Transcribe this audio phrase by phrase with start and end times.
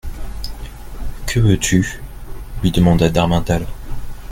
[1.27, 2.01] Que veux-tu?
[2.63, 3.67] lui demanda d'Harmental.